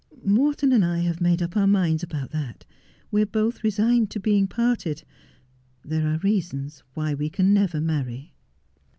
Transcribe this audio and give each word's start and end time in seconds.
Morton 0.25 0.71
and 0.73 0.83
I 0.83 1.01
have 1.01 1.21
made 1.21 1.43
up 1.43 1.55
our 1.55 1.67
minds 1.67 2.01
about 2.01 2.31
that. 2.31 2.65
We 3.11 3.21
are 3.21 3.25
both 3.27 3.63
resigned 3.63 4.09
to 4.09 4.19
being 4.19 4.47
parted. 4.47 5.03
There 5.85 6.07
are 6.07 6.17
reasons 6.17 6.81
why 6.95 7.13
we 7.13 7.29
can 7.29 7.53
never 7.53 7.79
marry.' 7.79 8.33